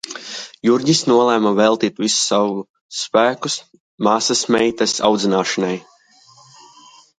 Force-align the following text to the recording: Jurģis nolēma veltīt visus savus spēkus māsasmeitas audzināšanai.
Jurģis 0.67 1.01
nolēma 1.09 1.51
veltīt 1.59 2.01
visus 2.05 2.23
savus 2.29 2.99
spēkus 3.01 3.59
māsasmeitas 4.09 4.99
audzināšanai. 5.11 5.75